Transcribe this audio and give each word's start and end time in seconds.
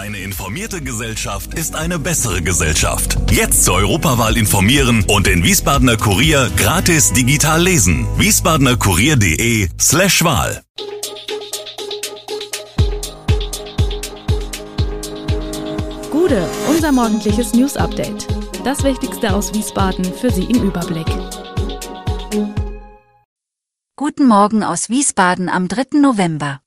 Eine 0.00 0.16
informierte 0.20 0.80
Gesellschaft 0.80 1.52
ist 1.52 1.76
eine 1.76 1.98
bessere 1.98 2.40
Gesellschaft. 2.40 3.18
Jetzt 3.30 3.64
zur 3.64 3.74
Europawahl 3.74 4.38
informieren 4.38 5.04
und 5.06 5.26
den 5.26 5.44
Wiesbadener 5.44 5.98
Kurier 5.98 6.50
gratis 6.56 7.12
digital 7.12 7.62
lesen. 7.62 8.06
wiesbadenerkurier.de 8.16 9.68
slash 9.78 10.24
Wahl. 10.24 10.62
Gude, 16.10 16.48
unser 16.70 16.92
morgendliches 16.92 17.52
News 17.52 17.76
Update. 17.76 18.26
Das 18.64 18.82
Wichtigste 18.82 19.34
aus 19.34 19.52
Wiesbaden 19.52 20.06
für 20.06 20.30
Sie 20.30 20.44
im 20.44 20.62
Überblick. 20.62 21.08
Guten 23.96 24.26
Morgen 24.26 24.62
aus 24.62 24.88
Wiesbaden 24.88 25.50
am 25.50 25.68
3. 25.68 25.98
November. 26.00 26.62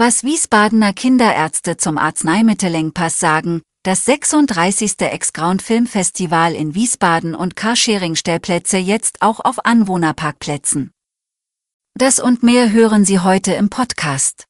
Was 0.00 0.22
Wiesbadener 0.22 0.92
Kinderärzte 0.92 1.76
zum 1.76 1.98
Arzneimittelengpass 1.98 3.18
sagen, 3.18 3.62
das 3.82 4.04
36. 4.04 4.94
Ex-Ground 5.00 5.60
Filmfestival 5.60 6.54
in 6.54 6.76
Wiesbaden 6.76 7.34
und 7.34 7.56
Carsharing-Stellplätze 7.56 8.76
jetzt 8.76 9.22
auch 9.22 9.40
auf 9.40 9.66
Anwohnerparkplätzen. 9.66 10.92
Das 11.94 12.20
und 12.20 12.44
mehr 12.44 12.70
hören 12.70 13.04
Sie 13.04 13.18
heute 13.18 13.54
im 13.54 13.70
Podcast. 13.70 14.44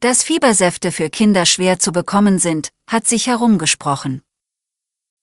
Dass 0.00 0.22
Fiebersäfte 0.22 0.90
für 0.90 1.10
Kinder 1.10 1.44
schwer 1.44 1.78
zu 1.78 1.92
bekommen 1.92 2.38
sind, 2.38 2.70
hat 2.88 3.06
sich 3.06 3.26
herumgesprochen. 3.26 4.22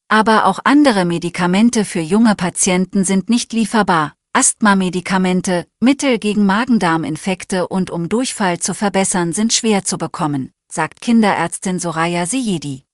Aber 0.10 0.46
auch 0.46 0.60
andere 0.64 1.06
Medikamente 1.06 1.86
für 1.86 2.02
junge 2.02 2.36
Patienten 2.36 3.04
sind 3.04 3.32
nicht 3.32 3.52
lieferbar. 3.52 4.14
Asthma-Medikamente, 4.34 5.68
Mittel 5.82 6.18
gegen 6.18 6.46
Magen-Darm-Infekte 6.46 7.68
und 7.68 7.92
um 7.92 8.08
Durchfall 8.08 8.60
zu 8.60 8.74
verbessern 8.74 9.34
sind 9.34 9.52
schwer 9.52 9.84
zu 9.84 9.98
bekommen, 9.98 10.52
sagt 10.72 11.02
Kinderärztin 11.02 11.80
Soraya 11.80 12.26
Seyedi. 12.26 12.86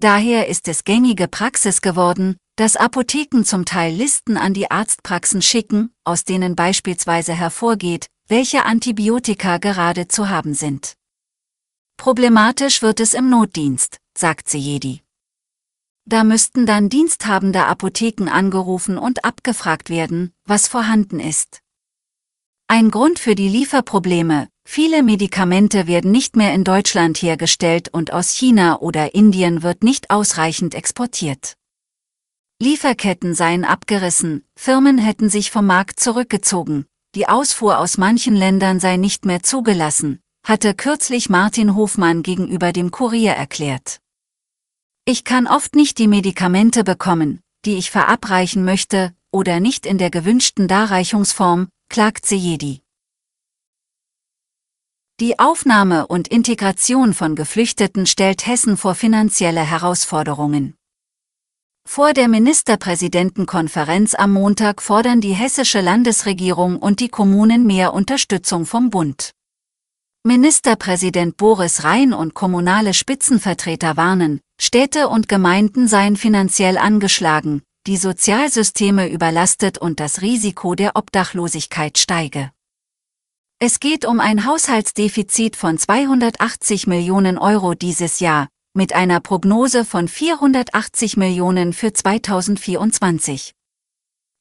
Daher 0.00 0.48
ist 0.48 0.66
es 0.66 0.82
gängige 0.82 1.28
Praxis 1.28 1.80
geworden, 1.80 2.36
dass 2.56 2.74
Apotheken 2.74 3.44
zum 3.44 3.64
Teil 3.64 3.94
Listen 3.94 4.36
an 4.36 4.52
die 4.52 4.68
Arztpraxen 4.68 5.42
schicken, 5.42 5.94
aus 6.04 6.24
denen 6.24 6.56
beispielsweise 6.56 7.32
hervorgeht, 7.34 8.08
welche 8.26 8.64
Antibiotika 8.64 9.58
gerade 9.58 10.08
zu 10.08 10.28
haben 10.28 10.54
sind. 10.54 10.96
Problematisch 11.96 12.82
wird 12.82 12.98
es 12.98 13.14
im 13.14 13.30
Notdienst, 13.30 13.98
sagt 14.18 14.48
Seyedi. 14.48 15.02
Da 16.04 16.24
müssten 16.24 16.66
dann 16.66 16.88
diensthabende 16.88 17.66
Apotheken 17.66 18.28
angerufen 18.28 18.98
und 18.98 19.24
abgefragt 19.24 19.88
werden, 19.88 20.32
was 20.44 20.68
vorhanden 20.68 21.20
ist. 21.20 21.60
Ein 22.66 22.90
Grund 22.90 23.18
für 23.18 23.34
die 23.34 23.48
Lieferprobleme, 23.48 24.48
viele 24.64 25.02
Medikamente 25.02 25.86
werden 25.86 26.10
nicht 26.10 26.36
mehr 26.36 26.54
in 26.54 26.64
Deutschland 26.64 27.20
hergestellt 27.20 27.88
und 27.88 28.12
aus 28.12 28.30
China 28.30 28.80
oder 28.80 29.14
Indien 29.14 29.62
wird 29.62 29.84
nicht 29.84 30.10
ausreichend 30.10 30.74
exportiert. 30.74 31.54
Lieferketten 32.60 33.34
seien 33.34 33.64
abgerissen, 33.64 34.44
Firmen 34.56 34.98
hätten 34.98 35.28
sich 35.28 35.50
vom 35.50 35.66
Markt 35.66 36.00
zurückgezogen, 36.00 36.86
die 37.14 37.28
Ausfuhr 37.28 37.78
aus 37.78 37.98
manchen 37.98 38.34
Ländern 38.34 38.80
sei 38.80 38.96
nicht 38.96 39.26
mehr 39.26 39.42
zugelassen, 39.42 40.20
hatte 40.46 40.74
kürzlich 40.74 41.28
Martin 41.28 41.74
Hofmann 41.76 42.22
gegenüber 42.22 42.72
dem 42.72 42.90
Kurier 42.90 43.32
erklärt. 43.32 44.01
Ich 45.04 45.24
kann 45.24 45.48
oft 45.48 45.74
nicht 45.74 45.98
die 45.98 46.06
Medikamente 46.06 46.84
bekommen, 46.84 47.40
die 47.64 47.74
ich 47.74 47.90
verabreichen 47.90 48.64
möchte, 48.64 49.12
oder 49.32 49.58
nicht 49.58 49.84
in 49.84 49.98
der 49.98 50.10
gewünschten 50.10 50.68
Darreichungsform, 50.68 51.68
klagt 51.88 52.24
Seyedi. 52.24 52.82
Die 55.18 55.40
Aufnahme 55.40 56.06
und 56.06 56.28
Integration 56.28 57.14
von 57.14 57.34
Geflüchteten 57.34 58.06
stellt 58.06 58.46
Hessen 58.46 58.76
vor 58.76 58.94
finanzielle 58.94 59.62
Herausforderungen. 59.62 60.76
Vor 61.84 62.12
der 62.12 62.28
Ministerpräsidentenkonferenz 62.28 64.14
am 64.14 64.32
Montag 64.32 64.80
fordern 64.80 65.20
die 65.20 65.34
hessische 65.34 65.80
Landesregierung 65.80 66.76
und 66.78 67.00
die 67.00 67.08
Kommunen 67.08 67.66
mehr 67.66 67.92
Unterstützung 67.92 68.66
vom 68.66 68.90
Bund. 68.90 69.32
Ministerpräsident 70.24 71.36
Boris 71.36 71.82
Rhein 71.82 72.12
und 72.12 72.34
kommunale 72.34 72.94
Spitzenvertreter 72.94 73.96
warnen, 73.96 74.40
Städte 74.64 75.08
und 75.08 75.28
Gemeinden 75.28 75.88
seien 75.88 76.14
finanziell 76.14 76.78
angeschlagen, 76.78 77.62
die 77.88 77.96
Sozialsysteme 77.96 79.10
überlastet 79.10 79.76
und 79.76 79.98
das 79.98 80.22
Risiko 80.22 80.76
der 80.76 80.94
Obdachlosigkeit 80.94 81.98
steige. 81.98 82.52
Es 83.58 83.80
geht 83.80 84.04
um 84.04 84.20
ein 84.20 84.46
Haushaltsdefizit 84.46 85.56
von 85.56 85.78
280 85.78 86.86
Millionen 86.86 87.38
Euro 87.38 87.74
dieses 87.74 88.20
Jahr, 88.20 88.46
mit 88.72 88.92
einer 88.92 89.18
Prognose 89.18 89.84
von 89.84 90.06
480 90.06 91.16
Millionen 91.16 91.72
für 91.72 91.92
2024. 91.92 93.54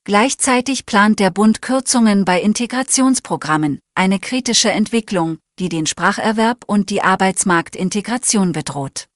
Gleichzeitig 0.04 0.86
plant 0.86 1.20
der 1.20 1.32
Bund 1.32 1.64
Kürzungen 1.64 2.26
bei 2.26 2.40
Integrationsprogrammen, 2.40 3.80
eine 3.96 4.20
kritische 4.20 4.70
Entwicklung, 4.70 5.40
die 5.58 5.70
den 5.70 5.88
Spracherwerb 5.88 6.64
und 6.68 6.92
die 6.92 7.02
Arbeitsmarktintegration 7.02 8.52
bedroht. 8.52 9.08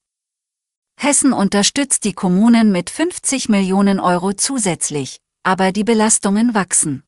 Hessen 0.97 1.33
unterstützt 1.33 2.03
die 2.03 2.13
Kommunen 2.13 2.71
mit 2.71 2.89
50 2.89 3.49
Millionen 3.49 3.99
Euro 3.99 4.33
zusätzlich, 4.33 5.19
aber 5.43 5.71
die 5.71 5.83
Belastungen 5.83 6.53
wachsen. 6.53 7.03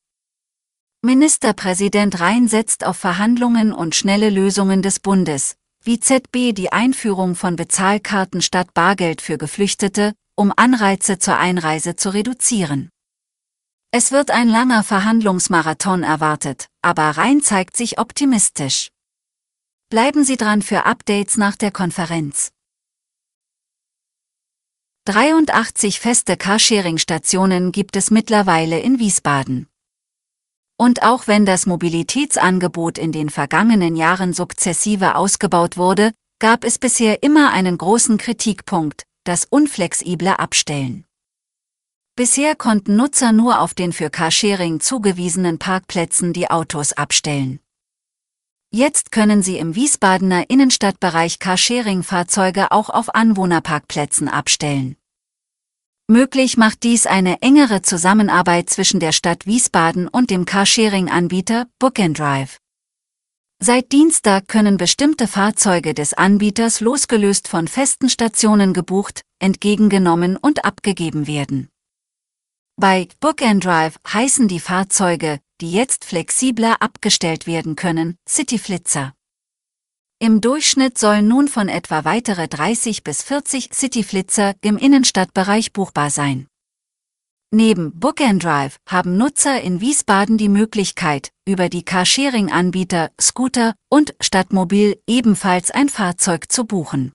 Ministerpräsident 1.03 2.19
Rhein 2.19 2.47
setzt 2.47 2.85
auf 2.85 2.97
Verhandlungen 2.97 3.71
und 3.71 3.95
schnelle 3.95 4.29
Lösungen 4.29 4.81
des 4.81 4.99
Bundes, 4.99 5.55
wie 5.83 5.99
ZB 5.99 6.53
die 6.53 6.71
Einführung 6.71 7.35
von 7.35 7.55
Bezahlkarten 7.55 8.41
statt 8.41 8.73
Bargeld 8.73 9.21
für 9.21 9.37
Geflüchtete, 9.37 10.13
um 10.35 10.51
Anreize 10.55 11.17
zur 11.17 11.37
Einreise 11.37 11.95
zu 11.95 12.09
reduzieren. 12.09 12.89
Es 13.91 14.11
wird 14.11 14.31
ein 14.31 14.49
langer 14.49 14.83
Verhandlungsmarathon 14.83 16.03
erwartet, 16.03 16.67
aber 16.81 17.03
Rhein 17.11 17.41
zeigt 17.41 17.77
sich 17.77 17.99
optimistisch. 17.99 18.89
Bleiben 19.89 20.25
Sie 20.25 20.35
dran 20.35 20.61
für 20.61 20.85
Updates 20.85 21.37
nach 21.37 21.55
der 21.55 21.71
Konferenz. 21.71 22.51
83 25.07 26.01
feste 26.01 26.35
Carsharing-Stationen 26.35 27.72
gibt 27.72 27.95
es 27.95 28.12
mittlerweile 28.12 28.78
in 28.81 29.00
Wiesbaden. 29.00 29.69
Und 30.78 31.01
auch 31.01 31.28
wenn 31.28 31.45
das 31.45 31.66
Mobilitätsangebot 31.66 32.97
in 32.97 33.13
den 33.13 33.29
vergangenen 33.29 33.96
Jahren 33.96 34.34
sukzessive 34.34 35.16
ausgebaut 35.16 35.78
wurde, 35.78 36.12
gab 36.40 36.66
es 36.66 36.78
bisher 36.78 37.23
immer 37.23 37.53
einen 37.53 37.78
großen 37.78 38.17
Kritikpunkt, 38.17 39.03
das 39.23 39.46
unflexible 39.46 40.38
Abstellen. 40.38 41.06
Bisher 42.17 42.57
konnten 42.57 42.97
Nutzer 42.97 43.31
nur 43.31 43.62
auf 43.62 43.73
den 43.73 43.94
für 43.94 44.09
Carsharing 44.09 44.81
zugewiesenen 44.81 45.57
Parkplätzen 45.57 46.34
die 46.34 46.50
Autos 46.50 46.91
abstellen. 46.91 47.62
Jetzt 48.69 49.11
können 49.11 49.41
sie 49.41 49.57
im 49.57 49.75
Wiesbadener 49.75 50.50
Innenstadtbereich 50.50 51.39
Carsharing-Fahrzeuge 51.39 52.72
auch 52.72 52.89
auf 52.89 53.16
Anwohnerparkplätzen 53.16 54.28
abstellen. 54.28 54.97
Möglich 56.09 56.57
macht 56.57 56.83
dies 56.83 57.05
eine 57.05 57.41
engere 57.41 57.81
Zusammenarbeit 57.81 58.69
zwischen 58.69 59.00
der 59.00 59.13
Stadt 59.13 59.45
Wiesbaden 59.45 60.07
und 60.07 60.29
dem 60.29 60.45
Carsharing-Anbieter 60.45 61.67
Book 61.79 61.95
Drive. 61.95 62.57
Seit 63.59 63.91
Dienstag 63.91 64.47
können 64.47 64.78
bestimmte 64.78 65.28
Fahrzeuge 65.28 65.94
des 65.94 66.13
Anbieters 66.13 66.79
losgelöst 66.79 67.47
von 67.47 67.67
festen 67.67 68.09
Stationen 68.09 68.73
gebucht, 68.73 69.22
entgegengenommen 69.39 70.38
und 70.38 70.63
abgegeben 70.63 71.25
werden. 71.25 71.69
Bei 72.75 73.07
Book 73.19 73.38
Drive 73.38 73.97
heißen 74.07 74.47
die 74.47 74.59
Fahrzeuge, 74.59 75.39
die 75.62 75.72
jetzt 75.72 76.06
flexibler 76.06 76.81
abgestellt 76.81 77.47
werden 77.47 77.75
können, 77.75 78.18
Cityflitzer. 78.28 79.13
Im 80.19 80.41
Durchschnitt 80.41 80.97
sollen 80.97 81.28
nun 81.28 81.47
von 81.47 81.70
etwa 81.70 82.03
weitere 82.03 82.47
30 82.47 83.03
bis 83.03 83.22
40 83.22 83.72
Cityflitzer 83.72 84.55
im 84.61 84.78
Innenstadtbereich 84.78 85.73
buchbar 85.73 86.09
sein. 86.09 86.47
Neben 87.53 87.97
Book 87.97 88.20
and 88.20 88.43
Drive 88.43 88.78
haben 88.90 89.16
Nutzer 89.16 89.61
in 89.61 89.79
Wiesbaden 89.79 90.37
die 90.37 90.49
Möglichkeit, 90.49 91.29
über 91.47 91.70
die 91.70 91.84
Carsharing-Anbieter 91.84 93.11
Scooter 93.22 93.73
und 93.90 94.16
Stadtmobil 94.20 94.99
ebenfalls 95.08 95.72
ein 95.72 95.87
Fahrzeug 95.87 96.52
zu 96.52 96.66
buchen. 96.66 97.14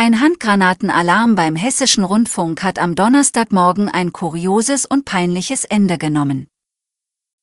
Ein 0.00 0.20
Handgranatenalarm 0.20 1.34
beim 1.34 1.56
Hessischen 1.56 2.04
Rundfunk 2.04 2.62
hat 2.62 2.78
am 2.78 2.94
Donnerstagmorgen 2.94 3.88
ein 3.88 4.12
kurioses 4.12 4.86
und 4.86 5.04
peinliches 5.04 5.64
Ende 5.64 5.98
genommen. 5.98 6.46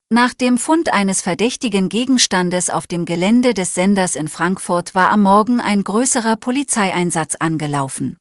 Nach 0.10 0.34
dem 0.34 0.58
Fund 0.58 0.94
eines 0.94 1.20
verdächtigen 1.20 1.90
Gegenstandes 1.90 2.70
auf 2.70 2.88
dem 2.88 3.04
Gelände 3.04 3.54
des 3.54 3.74
Senders 3.74 4.16
in 4.16 4.30
Frankfurt 4.30 4.96
war 4.96 5.10
am 5.10 5.24
Morgen 5.24 5.60
ein 5.60 5.84
größerer 5.84 6.38
Polizeieinsatz 6.38 7.36
angelaufen. 7.36 8.16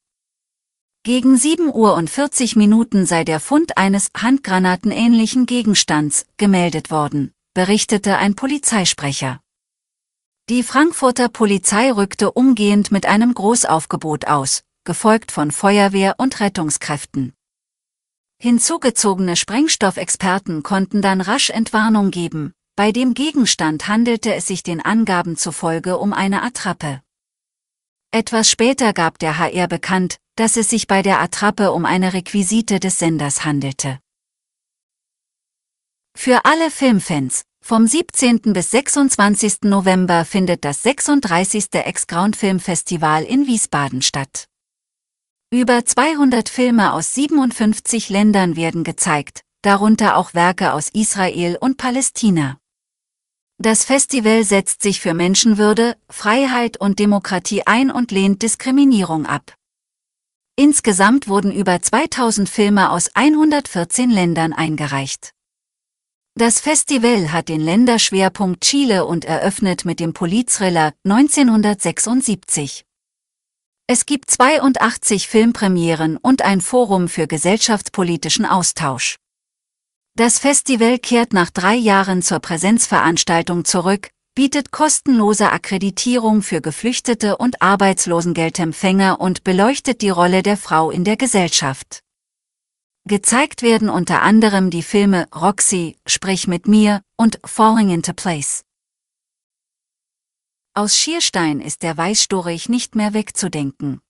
Gegen 1.04 1.36
7 1.36 1.72
Uhr 1.72 1.94
und 1.94 2.10
40 2.10 2.56
Minuten 2.56 3.06
sei 3.06 3.22
der 3.22 3.38
Fund 3.38 3.78
eines 3.78 4.08
handgranatenähnlichen 4.16 5.46
Gegenstands 5.46 6.26
gemeldet 6.38 6.90
worden, 6.90 7.30
berichtete 7.54 8.16
ein 8.16 8.34
Polizeisprecher. 8.34 9.43
Die 10.50 10.62
Frankfurter 10.62 11.30
Polizei 11.30 11.90
rückte 11.90 12.30
umgehend 12.30 12.92
mit 12.92 13.06
einem 13.06 13.32
Großaufgebot 13.32 14.26
aus, 14.26 14.62
gefolgt 14.84 15.32
von 15.32 15.50
Feuerwehr 15.50 16.16
und 16.18 16.38
Rettungskräften. 16.38 17.32
Hinzugezogene 18.38 19.36
Sprengstoffexperten 19.36 20.62
konnten 20.62 21.00
dann 21.00 21.22
rasch 21.22 21.48
Entwarnung 21.48 22.10
geben, 22.10 22.52
bei 22.76 22.92
dem 22.92 23.14
Gegenstand 23.14 23.88
handelte 23.88 24.34
es 24.34 24.46
sich 24.46 24.62
den 24.62 24.82
Angaben 24.82 25.38
zufolge 25.38 25.96
um 25.96 26.12
eine 26.12 26.42
Attrappe. 26.42 27.00
Etwas 28.10 28.50
später 28.50 28.92
gab 28.92 29.18
der 29.18 29.38
HR 29.38 29.66
bekannt, 29.66 30.18
dass 30.36 30.58
es 30.58 30.68
sich 30.68 30.86
bei 30.86 31.00
der 31.00 31.22
Attrappe 31.22 31.72
um 31.72 31.86
eine 31.86 32.12
Requisite 32.12 32.80
des 32.80 32.98
Senders 32.98 33.46
handelte. 33.46 33.98
Für 36.14 36.44
alle 36.44 36.70
Filmfans, 36.70 37.44
vom 37.66 37.86
17. 37.86 38.52
bis 38.52 38.72
26. 38.72 39.62
November 39.62 40.26
findet 40.26 40.66
das 40.66 40.82
36. 40.82 41.68
Ex-Ground 41.72 42.36
Filmfestival 42.36 43.24
in 43.24 43.46
Wiesbaden 43.46 44.02
statt. 44.02 44.48
Über 45.50 45.82
200 45.82 46.50
Filme 46.50 46.92
aus 46.92 47.14
57 47.14 48.10
Ländern 48.10 48.56
werden 48.56 48.84
gezeigt, 48.84 49.40
darunter 49.62 50.18
auch 50.18 50.34
Werke 50.34 50.74
aus 50.74 50.90
Israel 50.90 51.56
und 51.58 51.78
Palästina. 51.78 52.58
Das 53.56 53.84
Festival 53.86 54.44
setzt 54.44 54.82
sich 54.82 55.00
für 55.00 55.14
Menschenwürde, 55.14 55.96
Freiheit 56.10 56.78
und 56.78 56.98
Demokratie 56.98 57.66
ein 57.66 57.90
und 57.90 58.10
lehnt 58.10 58.42
Diskriminierung 58.42 59.24
ab. 59.24 59.54
Insgesamt 60.54 61.28
wurden 61.28 61.50
über 61.50 61.80
2000 61.80 62.46
Filme 62.46 62.90
aus 62.90 63.08
114 63.14 64.10
Ländern 64.10 64.52
eingereicht. 64.52 65.34
Das 66.36 66.58
Festival 66.58 67.30
hat 67.30 67.48
den 67.48 67.60
Länderschwerpunkt 67.60 68.62
Chile 68.62 69.06
und 69.06 69.24
eröffnet 69.24 69.84
mit 69.84 70.00
dem 70.00 70.14
Polizthriller 70.14 70.92
1976. 71.04 72.84
Es 73.86 74.04
gibt 74.04 74.32
82 74.32 75.28
Filmpremieren 75.28 76.16
und 76.16 76.42
ein 76.42 76.60
Forum 76.60 77.06
für 77.06 77.28
gesellschaftspolitischen 77.28 78.46
Austausch. 78.46 79.14
Das 80.16 80.40
Festival 80.40 80.98
kehrt 80.98 81.32
nach 81.34 81.50
drei 81.50 81.76
Jahren 81.76 82.20
zur 82.20 82.40
Präsenzveranstaltung 82.40 83.64
zurück, 83.64 84.10
bietet 84.34 84.72
kostenlose 84.72 85.52
Akkreditierung 85.52 86.42
für 86.42 86.60
Geflüchtete 86.60 87.36
und 87.36 87.62
Arbeitslosengeldempfänger 87.62 89.20
und 89.20 89.44
beleuchtet 89.44 90.02
die 90.02 90.10
Rolle 90.10 90.42
der 90.42 90.56
Frau 90.56 90.90
in 90.90 91.04
der 91.04 91.16
Gesellschaft. 91.16 92.00
Gezeigt 93.06 93.60
werden 93.60 93.90
unter 93.90 94.22
anderem 94.22 94.70
die 94.70 94.82
Filme 94.82 95.28
Roxy, 95.34 95.98
Sprich 96.06 96.48
mit 96.48 96.66
mir 96.66 97.02
und 97.18 97.38
Falling 97.44 97.90
into 97.90 98.14
Place. 98.14 98.64
Aus 100.72 100.96
Schierstein 100.96 101.60
ist 101.60 101.82
der 101.82 101.98
Weißstorich 101.98 102.70
nicht 102.70 102.94
mehr 102.94 103.12
wegzudenken. 103.12 104.00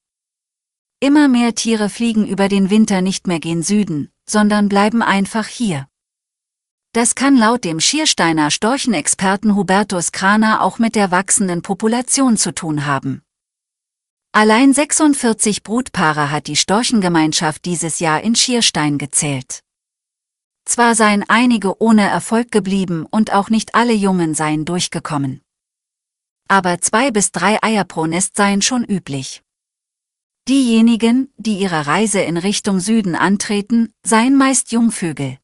Immer 1.01 1.27
mehr 1.27 1.57
Tiere 1.57 1.91
fliegen 1.91 2.25
über 2.25 2.49
den 2.49 2.71
Winter 2.71 3.01
nicht 3.01 3.27
mehr 3.27 3.41
gen 3.41 3.65
Süden, 3.65 4.13
sondern 4.31 4.69
bleiben 4.69 5.03
einfach 5.03 5.49
hier. 5.49 5.89
Das 6.93 7.17
kann 7.17 7.37
laut 7.37 7.65
dem 7.65 7.81
Schiersteiner 7.81 8.53
Storchenexperten 8.53 9.57
Hubertus 9.57 10.13
Kraner 10.13 10.63
auch 10.63 10.79
mit 10.79 10.95
der 10.95 11.11
wachsenden 11.11 11.63
Population 11.63 12.37
zu 12.37 12.55
tun 12.55 12.87
haben. 12.87 13.24
Allein 14.37 14.73
46 14.75 15.63
Brutpaare 15.63 16.33
hat 16.33 16.49
die 16.49 16.57
Storchengemeinschaft 16.57 17.65
dieses 17.65 18.01
Jahr 18.01 18.21
in 18.21 18.35
Schierstein 18.35 18.99
gezählt. 18.99 19.61
Zwar 20.65 20.97
seien 20.97 21.25
einige 21.29 21.81
ohne 21.81 22.03
Erfolg 22.03 22.51
geblieben 22.51 23.07
und 23.09 23.33
auch 23.33 23.49
nicht 23.49 23.77
alle 23.77 23.93
Jungen 23.93 24.35
seien 24.35 24.65
durchgekommen. 24.65 25.41
Aber 26.49 26.81
zwei 26.81 27.13
bis 27.13 27.31
drei 27.31 27.63
Eier 27.63 27.85
pro 27.85 28.07
Nest 28.07 28.37
seien 28.37 28.61
schon 28.61 28.83
üblich. 28.83 29.45
Diejenigen, 30.49 31.33
die 31.37 31.59
ihre 31.61 31.87
Reise 31.87 32.21
in 32.21 32.37
Richtung 32.37 32.81
Süden 32.81 33.15
antreten, 33.15 33.95
seien 34.03 34.37
meist 34.37 34.73
Jungvögel. 34.73 35.39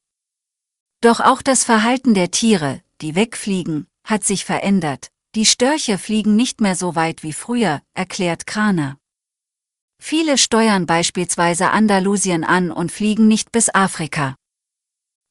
Doch 1.00 1.20
auch 1.20 1.42
das 1.42 1.62
Verhalten 1.62 2.14
der 2.14 2.32
Tiere, 2.32 2.82
die 3.02 3.14
wegfliegen, 3.14 3.86
hat 4.02 4.24
sich 4.24 4.44
verändert, 4.44 5.12
die 5.36 5.46
Störche 5.46 5.96
fliegen 5.96 6.34
nicht 6.34 6.60
mehr 6.60 6.74
so 6.74 6.96
weit 6.96 7.22
wie 7.22 7.32
früher, 7.32 7.82
erklärt 7.94 8.46
Kraner. 8.46 8.98
Viele 10.02 10.38
steuern 10.38 10.86
beispielsweise 10.86 11.70
Andalusien 11.70 12.42
an 12.42 12.72
und 12.72 12.90
fliegen 12.90 13.28
nicht 13.28 13.52
bis 13.52 13.72
Afrika. 13.72 14.34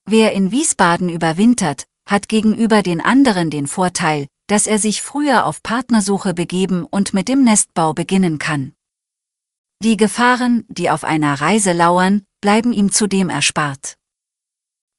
Wer 0.05 0.31
in 0.31 0.51
Wiesbaden 0.51 1.09
überwintert, 1.09 1.85
hat 2.07 2.29
gegenüber 2.29 2.81
den 2.81 3.01
anderen 3.01 3.49
den 3.49 3.67
Vorteil, 3.67 4.27
dass 4.47 4.67
er 4.67 4.79
sich 4.79 5.01
früher 5.01 5.45
auf 5.45 5.61
Partnersuche 5.63 6.33
begeben 6.33 6.85
und 6.85 7.13
mit 7.13 7.27
dem 7.27 7.43
Nestbau 7.43 7.93
beginnen 7.93 8.39
kann. 8.39 8.73
Die 9.83 9.97
Gefahren, 9.97 10.65
die 10.69 10.89
auf 10.89 11.03
einer 11.03 11.39
Reise 11.41 11.73
lauern, 11.73 12.23
bleiben 12.41 12.73
ihm 12.73 12.91
zudem 12.91 13.29
erspart. 13.29 13.95